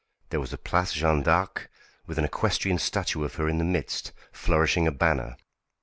There 0.31 0.39
was 0.39 0.51
a 0.51 0.57
Place 0.57 0.93
Jeanne 0.93 1.21
d'Arc, 1.21 1.69
with 2.07 2.17
an 2.17 2.25
equestrian 2.25 2.79
statue 2.79 3.23
of 3.23 3.35
her 3.35 3.47
in 3.47 3.59
the 3.59 3.63
midst, 3.63 4.13
flourishing 4.31 4.87
a 4.87 4.91
banner. 4.91 5.37